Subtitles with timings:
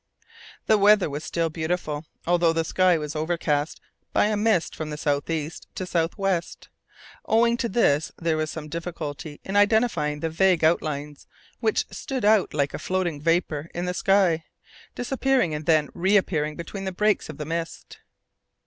[0.65, 3.79] The weather was still beautiful, although the sky was overcast
[4.13, 6.69] by a mist from south east to south west.
[7.27, 11.27] Owing to this there was some difficulty in identifying the vague outlines
[11.59, 14.45] which stood out like floating vapour in the sky,
[14.95, 17.99] disappearing and then reappearing between the breaks of the mist.